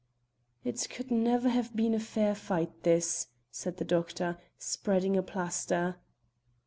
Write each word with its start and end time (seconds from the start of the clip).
"It 0.63 0.87
could 0.89 1.11
never 1.11 1.47
have 1.47 1.75
been 1.75 1.93
a 1.93 1.99
fair 1.99 2.33
fight 2.33 2.81
this," 2.81 3.27
said 3.51 3.77
the 3.77 3.85
doctor, 3.85 4.39
spreading 4.57 5.15
a 5.15 5.21
plaster. 5.21 5.97